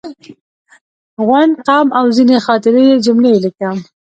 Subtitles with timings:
[1.25, 3.77] غونډ، قوم او ځینې خاطرې یې جملې ولیکم.